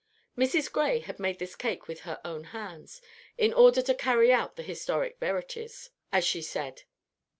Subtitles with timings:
[0.35, 0.71] Mrs.
[0.71, 3.03] Gray had made this cake with her own hands,
[3.37, 6.85] "in order to carry out the historic verities," as she said.